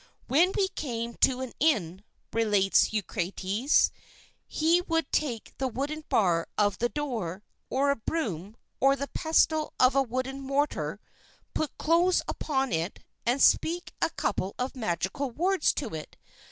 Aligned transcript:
"When 0.27 0.51
we 0.57 0.67
came 0.69 1.13
to 1.21 1.41
an 1.41 1.53
inn," 1.59 2.03
relates 2.33 2.91
Eucrates, 2.91 3.91
"he 4.47 4.81
would 4.87 5.11
take 5.11 5.55
the 5.59 5.67
wooden 5.67 6.05
bar 6.09 6.47
of 6.57 6.79
the 6.79 6.89
door, 6.89 7.43
or 7.69 7.91
a 7.91 7.95
broom, 7.95 8.55
or 8.79 8.95
the 8.95 9.09
pestle 9.09 9.73
of 9.79 9.93
a 9.95 10.01
wooden 10.01 10.39
mortar, 10.41 10.99
put 11.53 11.77
clothes 11.77 12.23
upon 12.27 12.71
it, 12.71 12.97
and 13.27 13.43
speak 13.43 13.93
a 14.01 14.09
couple 14.09 14.55
of 14.57 14.75
magical 14.75 15.29
words 15.29 15.71
to 15.75 15.93
it. 15.93 16.17